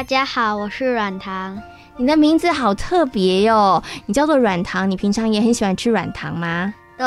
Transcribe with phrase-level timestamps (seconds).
[0.00, 1.60] 大家好，我是软糖。
[1.98, 6.72] 你的名字好特别哟，你叫做软糖，你平常也很喜欢吃软糖吗？
[6.96, 7.06] 对，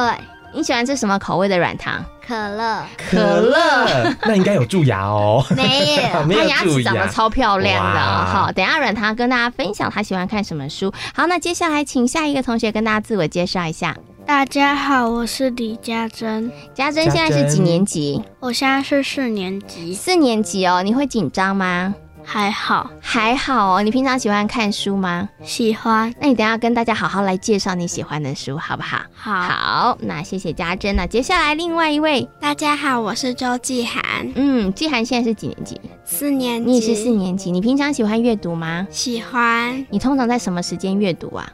[0.54, 2.06] 你喜欢吃什么口味的软糖？
[2.24, 5.44] 可乐可乐，那应该有蛀牙哦。
[5.58, 6.22] 没有。
[6.24, 8.26] 没有他牙齿长得超漂亮的哦。
[8.32, 10.94] 好，等一下软糖跟大家分享他喜欢看什么书。
[11.16, 13.98] 好，那接下来请下一个同学跟大家自我介绍一下。
[14.24, 18.24] 大家好，我是李家珍，家珍现在是几年级？
[18.40, 20.84] 我现在是四年级，四年级哦。
[20.84, 21.96] 你会紧张吗？
[22.26, 23.84] 还好，还好哦。
[23.84, 25.30] 你平常喜欢看书吗？
[25.44, 26.14] 喜欢。
[26.20, 29.02] 那你等一下跟大家好好来介绍你喜欢的书，好不好？
[29.14, 30.96] 好，好，那谢谢家珍。
[30.96, 34.04] 那接下来另外一位，大家好，我是周继涵，
[34.36, 35.80] 嗯，季涵现在是几年级？
[36.06, 37.52] 四年级，你也是四年级。
[37.52, 38.88] 你平常喜欢阅读吗？
[38.90, 41.48] 喜欢你通常在什么时间阅读啊？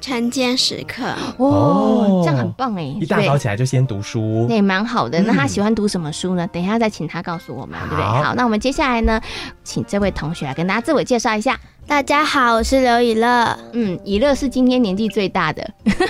[0.00, 1.04] 晨间时刻，
[1.38, 5.20] 哦哦，这样很棒哎，一大早起来就先读书那也，蛮好的。
[5.22, 6.46] 那他嗯喜欢读什么书呢？
[6.48, 8.04] 等一下再请他告诉我们，对不对？
[8.04, 9.20] 好好，那我们接下来呢，
[9.64, 11.58] 请这位同学来跟大家自我介绍一下。
[11.86, 15.68] 大家好，我是刘以乐，嗯，以乐是今天年纪最大的，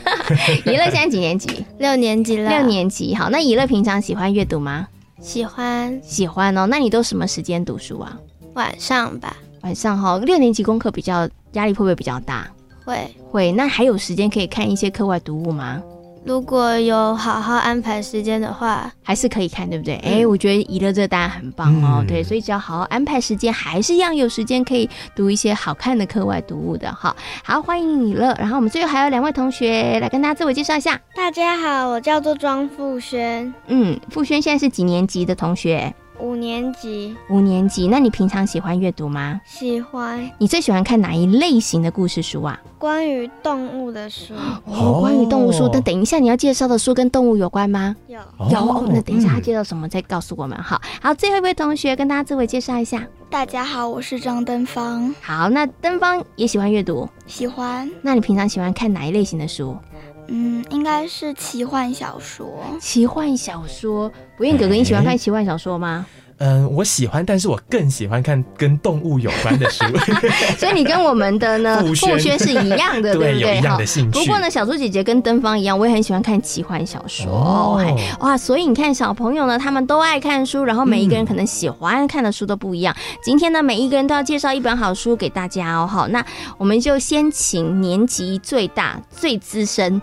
[0.65, 1.65] 以乐现在几年级？
[1.79, 3.15] 六年级了，六，年级。
[3.15, 4.89] 好，那以乐平常喜欢阅读吗？
[5.21, 6.67] 喜欢喜欢哦。
[6.67, 8.17] 那你都什么时间读书啊？
[8.55, 12.47] 晚上吧，晚上哈、六年级功课比较压力会不会比较大？
[12.87, 13.15] 会。
[13.31, 13.53] 会。
[13.53, 15.83] 那还有时间可以看一些课外读物吗？
[16.25, 19.95] 如果有好好安排时间的话，还是可以看，对不对？
[19.99, 21.99] 哎、我觉得怡乐这个答案很棒哦。
[22.01, 27.15] 嗯对，所以只要好好安排时间，还是一样有时间可以读一些好看的课外读物的哈。
[27.45, 28.35] 好，欢迎怡乐。
[28.41, 31.01] 然后我们最后还有两位同学来跟大家自我介绍一下。
[31.15, 35.95] 大家好，我叫做庄富轩，嗯，富轩现在是几年级的同学？
[36.19, 37.87] 五年级，五年级。
[37.89, 39.41] 那你平常喜欢阅读吗？
[39.45, 42.59] 喜欢你最喜欢看哪一类型的故事书啊？
[42.79, 44.35] 关于动物的书，
[44.65, 45.69] 哦，关于动物书。
[45.73, 47.95] 那等一下你要介绍的书跟动物有关吗？
[48.07, 48.19] 有。
[48.51, 48.59] 有。
[48.59, 50.81] 哦那等一下他嗯介绍什么再告诉我们哈。
[51.01, 53.07] 好，最后一位同学跟大家自我介绍一下。
[53.29, 57.09] 大家好，我是张登芳，好，那登芳也喜欢阅读。
[57.27, 59.77] 喜欢，那你平常喜欢看哪一类型的书？
[60.29, 62.63] 嗯，应该是奇幻小说。
[62.81, 64.11] 奇幻小说。
[64.37, 66.07] 不燕哥哥，你喜欢看奇幻小说吗？
[66.39, 69.85] 嗯，我喜欢，但是我更喜欢看跟动物有关的书。
[70.59, 73.41] 所以你跟我们的呢 傅轩轩是一样的， 对不对？
[73.41, 74.19] 有一样的兴趣。
[74.19, 77.27] 不过呢，小猪姐姐跟登芳一样，我也很喜欢看奇幻小说。
[77.31, 82.95] 哦嘿哇，所以你看，小朋友呢，他们都爱看书，然后每一个人嗯可能喜欢看的书都不一样。
[83.23, 85.87] 今天呢，每一个人都要介绍一本好书给大家哦。
[85.87, 86.25] 好，那
[86.59, 90.01] 我们就先请年纪最大、最资深，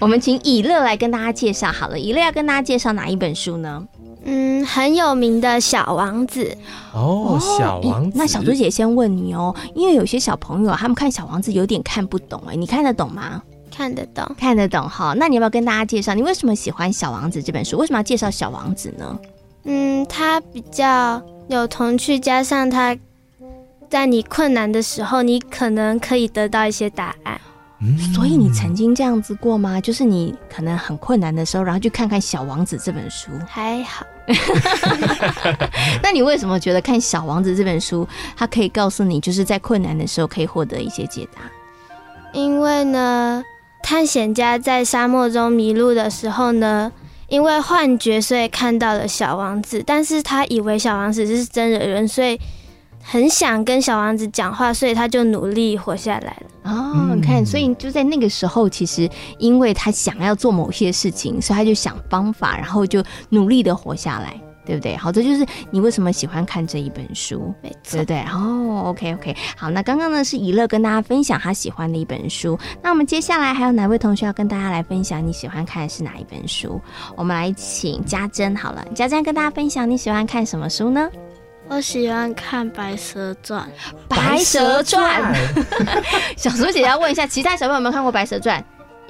[0.00, 1.98] 我们请以乐来跟大家介绍好了。
[1.98, 3.82] 以乐要跟大家介绍哪一本书呢？
[4.30, 6.54] 嗯，很有名的小王子，
[6.92, 8.10] 哦，小王子。
[8.10, 13.42] 诶那小猪姐先问你哦，因为有些小朋友他们看小王子有点看不懂哎，你看得懂吗？
[13.74, 14.24] 看得懂。
[14.36, 15.14] 看得懂哈。
[15.16, 17.78] 那你要不要跟大家介绍你为什么喜欢小王子这本书？
[17.78, 19.18] 为什么要介绍小王子呢？
[19.64, 22.94] 嗯，他比较有童趣，加上他
[23.88, 27.40] 在你困难的时候，你可能可以得到一些答案。
[27.80, 29.80] 嗯所以你曾经这样子过吗？
[29.80, 33.30] 就是你可能很困难的时候，然后去看看《小王子》这本书。
[33.46, 34.04] 还好，
[36.02, 38.06] 那你为什么觉得看《小王子》这本书，
[38.36, 41.42] 它可以告诉你，就是在困难的时候可以获得一些解答？
[42.32, 43.44] 因为呢，
[43.82, 46.90] 探险家在沙漠中迷路的时候呢，
[47.28, 52.40] 因为幻觉，所以看到了小王子，但是他以为小王子是真的人，所以
[53.00, 56.47] 很想跟小王子讲话，所以他就努力活下来了。
[56.68, 59.08] 哦，嗯你看，所以就在那个时候，其实
[59.38, 64.96] 因为他想要做某些事情，所以他就想方法，然后就努力的活下来，对不对？
[64.96, 67.54] 好，这就是你为什么喜欢看这一本书。
[67.62, 68.20] 对不，对？
[68.32, 76.80] 哦，OK OK，好，那刚刚呢是怡乐跟大家分享他喜欢的一本书，那我们接下来还有哪位同学要跟大家来分享你喜欢看的是哪一本书？
[77.16, 81.08] 我们来请家珍好了，家珍跟大家分享你喜欢看什么书呢？
[81.68, 83.68] 我喜欢看《白蛇传》。
[84.16, 85.34] 《白蛇传》。
[86.36, 88.58] 小猪姐姐要问一下，其他小朋友有没有看过《白蛇传》？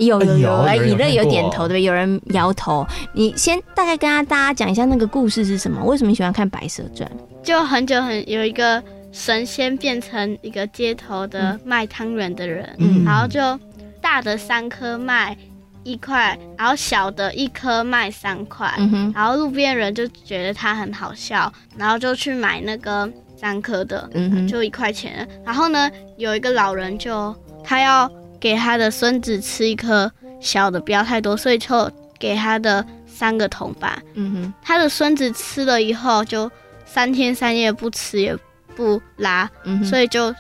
[0.04, 1.82] 有有有，有哎，以乐有点头，对不对？
[1.82, 2.86] 有人摇头。
[3.12, 5.82] 你先大概跟大家讲一下那个故事是什么？
[5.84, 7.08] 为什么你喜欢看《白蛇传》？
[7.44, 8.82] 就很久很有一个
[9.12, 13.40] 神仙变成一个街头的卖汤圆的人，嗯然后就
[14.00, 15.36] 大的三颗卖
[15.88, 25.26] 一块，然后小的一颗卖三块，嗯，然后路边人就觉得他很好笑，然后就去买那个三颗的，嗯，就一块钱。
[25.46, 34.00] 然后呢，有一个老人就他要给他的孙子吃一颗小的，不要太多，所以就给他的三个铜板。
[34.12, 36.50] 嗯哼，他的孙子吃了以后，就
[36.84, 38.36] 三天三夜不吃也
[38.76, 40.34] 不拉，嗯，所以就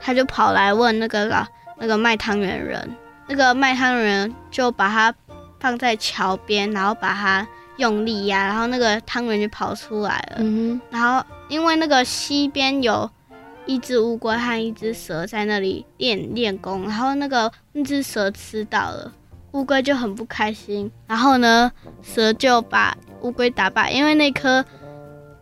[0.00, 1.46] 他就跑来问那个老
[1.78, 2.88] 那个卖汤圆人，
[3.28, 5.14] 那个卖汤圆人就把它
[5.58, 7.46] 放在桥边，然后把它
[7.76, 10.36] 用力压，然后那个汤圆就跑出来了。
[10.38, 13.10] 嗯然后因为那个溪边有
[13.66, 19.12] 一只乌龟和一只蛇在那里练练功，然后那个那只蛇吃到了，
[19.52, 24.64] 乌龟就很不开心，然后呢，蛇就把乌龟打败，因为那颗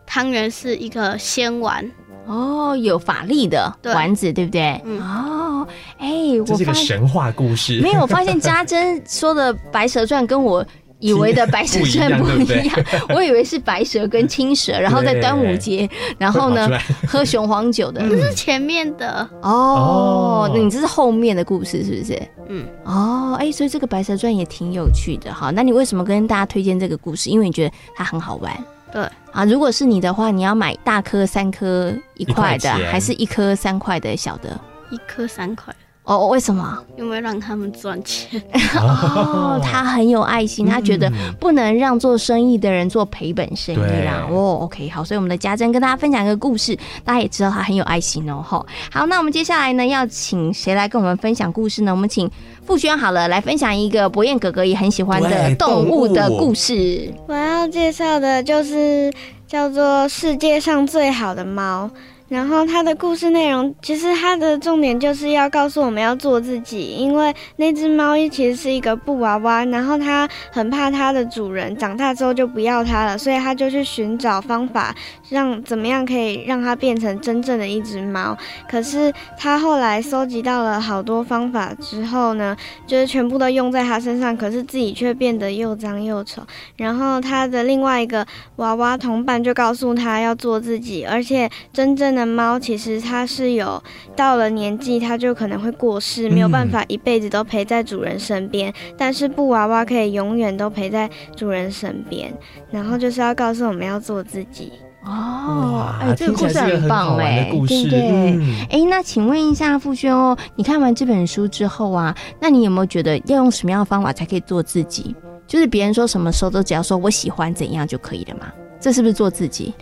[0.07, 4.81] 汤圆是一个仙丸，哼，哦，有法力的丸子，对不对？
[4.85, 5.67] 嗯哦，
[5.99, 6.09] 哎，
[6.47, 7.81] 这是个我发现神话故事。
[7.81, 10.65] 没有，我发现家珍说的《白蛇传》跟我。
[11.01, 12.79] 以为的白蛇传不一样，
[13.15, 15.87] 我以为是白蛇跟青蛇，然后在端午节，
[16.17, 16.67] 然后呢
[17.07, 18.01] 喝雄黄酒的。
[18.09, 22.23] 这是前面的，哦哦，那你这是后面的故事是不是？
[22.49, 25.35] 嗯，哦，哎，所以这个《白蛇传》也挺有趣的。
[25.35, 27.29] 好，那你为什么跟大家推荐这个故事？
[27.29, 28.65] 因为你觉得它很好玩。
[28.95, 29.03] 对。
[29.33, 32.93] 啊，如果是你的话，你要买大颗三颗一块的，块钱。
[32.93, 34.59] 还是一颗三块的小的？
[34.91, 35.75] 一颗三块，
[36.05, 36.79] 哦，为什么？
[36.99, 38.41] 因为让他们赚钱。
[38.77, 44.27] 哦，他很有爱心，他觉得嗯不能让做生意的人做赔本生意啦。
[44.29, 48.45] 对哦，OK，好，所以我们的家珍跟大家分享一个故事，大家也知道他很有爱心哦。
[48.47, 51.91] 哈，好，那我们接下来呢，要请谁来跟我们分享故事呢？
[51.91, 52.31] 我们请
[52.67, 57.11] 傅轩好了，来分享一个博彦哥哥也很喜欢的对动物的故事。
[57.27, 59.11] 我要介绍的就是
[59.47, 61.91] 叫做世界上最好的猫。
[62.35, 74.93] 然后它的故事内容，其实它的重点就是要告诉我们要做自己，因为那只猫其实是一个布娃娃，然后它很怕它的主人长大之后就不要它了，所以它就去寻找方法，
[75.29, 78.37] 让怎么样可以让它变成真正的一只猫。
[78.69, 86.43] 可是它后来搜集到了好多方法之后呢，就是全部都用在它身上，可是自己却变得又脏又丑。
[86.77, 88.27] 然后他的另外一个
[88.57, 93.83] 娃娃同伴就告诉他要做自己，而且真正的猫其实它是有
[94.17, 98.73] 到了年纪，它就可能会过世，没有办法一辈子都陪在主人身边。
[98.97, 102.33] 但是布娃娃可以永远都陪在主人身边，
[102.71, 104.73] 然后就是要告诉我们要做自己。
[105.05, 107.91] 哦，哎、哇，这个故事很棒哎、的故事。
[107.91, 108.39] 对
[108.71, 115.15] 哎、那请问一下傅轩哦，你看完这本书之后啊，那你有没有觉得要用什么样的方法才可以做自己？
[115.47, 118.51] 就是别人说什么时候都只要说我喜欢怎样就可以了嘛？
[118.81, 119.75] 这是不是做自己？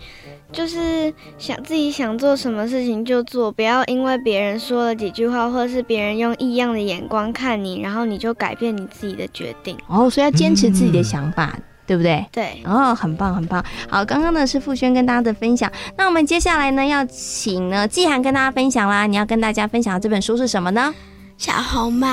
[0.53, 9.75] 就是想自己想做什么事情就做，不要因为别人说了几句话，或者是别人用异样的眼光看你，然后你就改变你自己的决定。
[9.87, 11.57] 哦，所以要坚持自己的嗯想法，
[11.87, 12.23] 对不对？
[12.31, 13.65] 对，哦，很棒，很棒。
[13.89, 19.07] 好，刚刚呢是傅轩跟大家的分享，那我们接下来呢要请呢季涵跟大家分享啦。
[19.07, 20.93] 你要跟大家分享的这本书是什么呢？
[21.37, 22.07] 小红帽，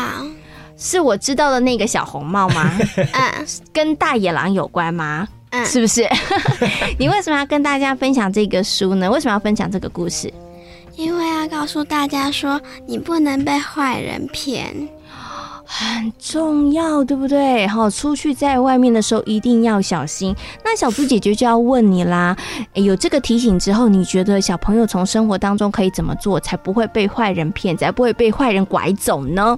[0.78, 2.70] 是我知道的那个小红帽吗？
[2.96, 5.28] 嗯跟大野狼有关吗？
[5.50, 6.08] 嗯，是不是？
[6.98, 9.10] 你为什么要跟大家分享这个书呢？
[9.10, 10.32] 为什么要分享这个故事？
[10.96, 14.74] 因为要告诉大家说，你不能被坏人骗。
[15.72, 17.64] 很重要，对不对？
[17.68, 20.34] 好，出去在外面的时候一定要小心。
[20.64, 22.36] 那小猪姐姐就要问你啦，
[22.74, 29.56] 诶有这个提醒之后，你觉得小朋友从生活当中可以怎么做，才不会被坏人骗，才不会被坏人拐走呢？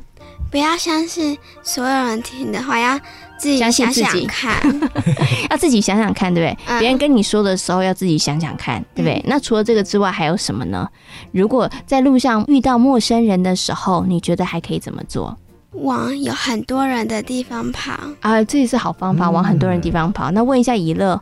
[0.50, 3.00] 不要相信所有人听的话，要
[3.42, 4.80] 自己相信想自己想看。
[5.50, 6.64] 要自己想想看，对不对？
[6.68, 9.20] 嗯别人跟你说的时候，要自己想想看，对不对？
[9.26, 10.88] 那除了这个之外，还有什么呢？
[11.32, 15.37] 如果在路上遇到陌生人的时候，你觉得还可以怎么做？
[15.72, 20.30] 往有很多人的地方跑，啊，这也是好方法，嗯往很多人地方跑。
[20.30, 21.20] 那问一下怡乐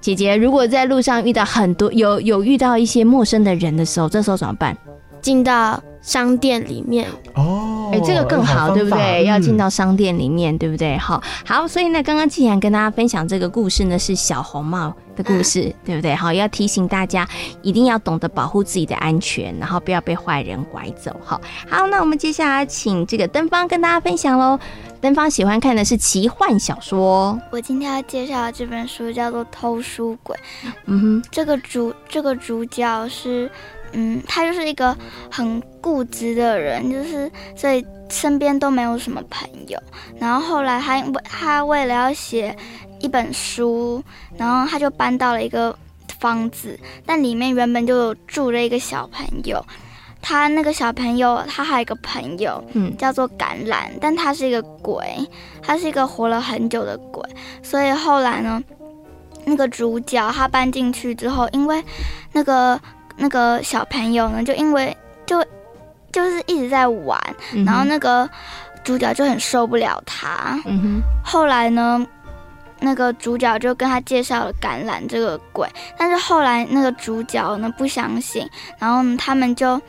[0.00, 4.76] 姐姐，如果在路上遇到很多有有遇到一些陌生的人的时候，这时候怎么办？
[5.20, 7.67] 进到商店里面，哦，
[7.98, 9.26] 哎、这个更好，对不对？
[9.26, 9.54] 要进。
[9.54, 10.96] 嗯到商店里面，对不对？
[10.98, 16.14] 好，好，所以呢，刚刚既然跟大家分享这个故事呢，是小红帽的故事，对不对？
[16.14, 17.28] 好，要提醒大家
[17.60, 21.10] 一定要懂得保护自己的安全，然后不要被坏人拐走。
[21.24, 24.56] 好，好，那我们接下来请这个登芳跟大家分享喽。
[25.00, 30.36] 登芳喜欢看的是奇幻小说，我今天要介绍的这本书叫做《偷书鬼》。
[30.86, 33.50] 嗯哼，这个主这个主角是，
[33.92, 34.96] 嗯，他就是一个
[35.30, 39.80] 很固执的人，就是所以身边都没有什么朋友。
[40.18, 42.56] 然后后来他为他为了要写
[43.00, 44.02] 一本书，
[44.36, 45.76] 然后他就搬到了一个
[46.18, 49.64] 房子，但里面原本就有住了一个小朋友。
[50.20, 55.06] 他那个小朋友，他还有一个朋友，嗯叫做橄榄，但他是一个鬼，
[55.62, 57.22] 他是一个活了很久的鬼，
[57.62, 58.60] 所以后来呢，
[59.44, 61.82] 那个主角他搬进去之后，因为
[62.32, 62.78] 那个
[63.18, 64.96] 那个小朋友呢，就因为
[65.26, 65.44] 就
[66.12, 67.20] 就是一直在玩，
[67.52, 68.28] 嗯然后那个
[68.84, 70.58] 主角就很受不了他。
[70.64, 72.06] 嗯哼，后来呢，
[72.80, 78.48] 那个主角就跟他介绍了橄榄这个鬼，但是后来那个主角呢不相信，
[78.78, 79.80] 然后呢他们就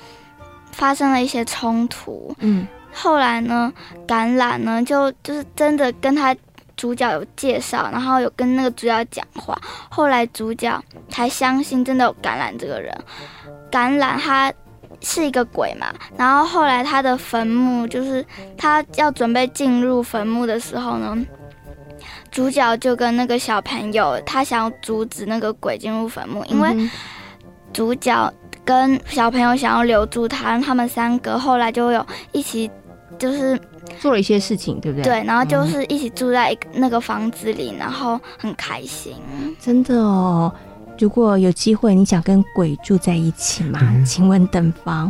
[0.71, 2.35] 发生了一些冲突。
[2.39, 3.71] 嗯后来呢，
[4.07, 6.35] 橄榄呢就就是真的跟他
[6.79, 9.53] 主角有介绍，然后有跟那个主角讲话，
[9.89, 12.97] 后来主角才相信真的有橄榄这个人。
[13.69, 14.51] 橄榄他
[15.01, 18.25] 是一个鬼嘛，然后后来他的坟墓就是
[18.57, 21.17] 他要准备进入坟墓的时候呢，
[22.31, 26.89] 主角就跟那个小朋友，他想要阻止那个鬼进入坟墓，因为嗯
[27.73, 28.33] 主角
[28.63, 32.71] 跟小朋友想要留住他，他们三个后来就有一起，
[33.19, 33.59] 就是
[33.99, 39.13] 做了一些事情，对不对？，对，然后就是一起住在一个那个房子里，然后很开心。
[39.59, 40.51] 真的哦。
[40.97, 43.79] 如果有机会，你想跟鬼住在一起吗？
[43.81, 45.09] 嗯请问等方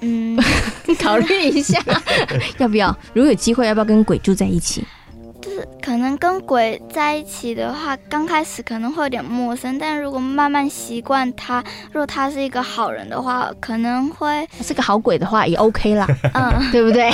[0.00, 0.38] 嗯，
[1.02, 1.80] 考虑一下，
[2.58, 2.96] 要不要？
[3.14, 4.84] 如果有机会，要不要跟鬼住在一起？
[5.40, 16.06] 就是可能跟鬼在一起的话，刚开始可能会有点陌生，但如果慢慢习惯他，如果他是一个好人的话，可能会他是个好鬼的话，也 OK 啦。
[16.34, 17.10] 嗯 对不对？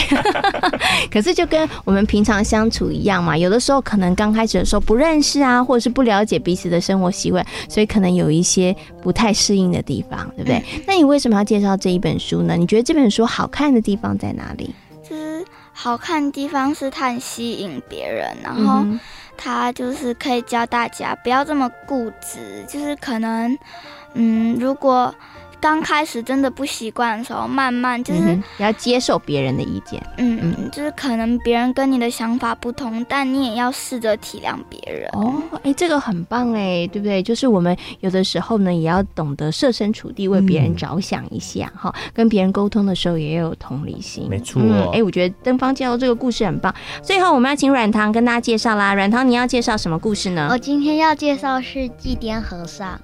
[1.13, 10.63] 可是就跟我们平常相处一样嘛，有的时候可能刚开始的时候不认识啊，或者是不了解彼此的生活习惯，所以可能有一些不太适应的地方，对不对？
[10.87, 12.57] 那你为什么要介绍这一本书呢？
[12.57, 14.75] 你觉得这本书好看的地方在哪里？
[15.75, 18.99] 就是好看的地方是它很吸引别人，然后嗯
[19.37, 23.59] 它就是可以教大家不要这么固执，就是可能
[24.15, 25.13] 嗯，如果
[25.65, 29.99] 刚开始真的不习惯的时候，慢慢就是嗯哼也要接受别人的意见。
[30.19, 35.09] 嗯嗯，就是可能别人跟你的想法不同，但你也要试着体谅别人。
[35.15, 37.23] 哦，哎，这个很棒哎，对不对？
[37.23, 44.29] 就是我们有的时候呢，也要懂得设身处地为别人嗯着想一下哈、跟别人沟通的时候也要有同理心。
[44.29, 46.75] 没错嗯，哎，我觉得登芳介绍这个故事很棒。
[47.03, 48.93] 最后我们要请软糖跟大家介绍啦。
[48.93, 50.59] 软糖，你要介绍什么故事呢我？
[50.59, 53.01] 今天要介绍是祭奠和尚。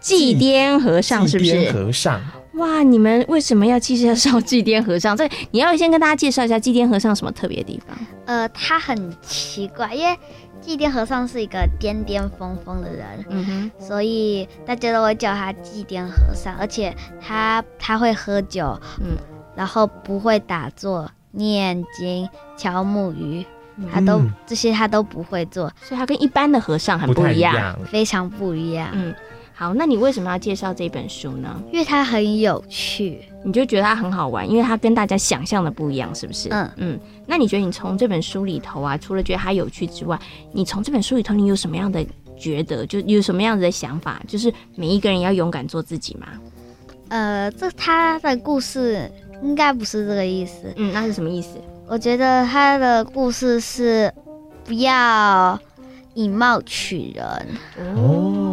[0.00, 1.70] 祭奠和尚是不是？
[1.72, 2.20] 和尚，
[2.54, 5.16] 哇，你们为什么要介绍 祭奠和尚？
[5.16, 7.96] 这你要先跟大家介绍一下祭奠和尚什么特别的地方？
[8.26, 10.16] 呃，他很奇怪，因为
[10.60, 16.54] 祭奠和尚是一个癫癫疯疯的人，嗯哼，所以大家都会叫他祭奠和尚。
[16.56, 19.16] 而且他他会喝酒，嗯嗯，
[19.56, 23.44] 然后不会打坐、念经、敲木鱼，
[23.92, 27.54] 他都、嗯这些他都不会做，所以他跟一般的和尚很不太不一样。
[27.54, 27.78] 一样。
[27.90, 29.14] 非常不一样，嗯，
[29.60, 31.62] 好，那你为什么要介绍这本书呢？
[31.70, 33.20] 因为它很有趣。
[33.44, 36.48] 你就觉得它很好玩，因为它跟大家想象的不一样，是不是？
[36.48, 37.00] 嗯嗯。
[37.26, 40.18] 那你觉得你从这本书里头啊，除了觉得它有趣之外，
[40.50, 42.02] 你从这本书里头你有什么样的
[42.38, 44.18] 觉得，就有什么样子的想法？
[44.26, 46.26] 就是每一个人要勇敢做自己吗。
[47.08, 49.12] 呃，这他的故事
[49.42, 50.72] 应该不是这个意思。
[50.76, 51.58] 嗯，那是什么意思？
[51.86, 54.10] 我觉得他的故事是
[54.64, 55.58] 不要
[56.14, 57.24] 以貌取人。
[57.96, 58.49] 哦，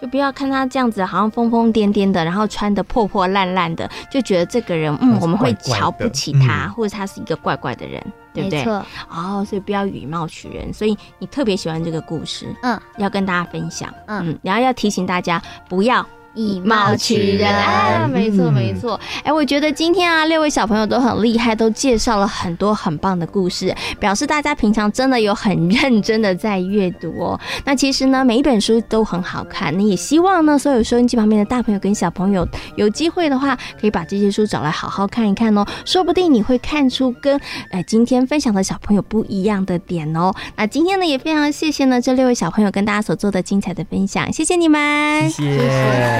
[0.00, 6.72] 就不要看他这样子，好像疯疯癫癫的，然后穿的破破烂烂的，就觉得这个人，嗯，我们会瞧不起他，嗯。
[6.72, 8.02] 或者他是一个怪怪的人，
[8.32, 8.64] 对不对？
[9.10, 14.30] 哦，所以不要以貌取人，所以你特别喜欢这个故事，嗯，要跟大家分享，嗯。
[14.30, 17.48] 嗯，然后要提醒大家不要以貌取人。
[17.50, 18.98] 啊，没错嗯没错。
[19.24, 27.40] 哎，我觉得今天啊，六位小朋友都很厉害，都介绍了很多很棒的故事，表示大家平常真的有很认真的在阅读哦。
[27.64, 32.46] 那其实呢，每一本书都很好看，那也希望呢，所有收音机旁边的大朋友跟小朋友
[32.76, 40.32] 有机会的话，可以把这些书找来好好看一看哦，说不定你会看出跟呃今天分享的小朋友不一样的点哦。
[40.56, 46.19] 那今天呢，也非常谢谢呢这六位小朋友跟大家所做的精彩的分享，谢谢你们，谢谢。